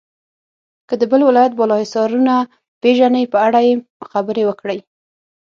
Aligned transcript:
که 0.87 0.93
د 1.01 1.03
بل 1.11 1.21
ولایت 1.29 1.53
بالا 1.59 1.75
حصارونه 1.83 2.35
پیژنئ 2.81 3.25
په 3.33 3.37
اړه 3.47 3.59
یې 3.67 3.73
خبرې 4.11 4.43
وکړئ. 4.45 4.79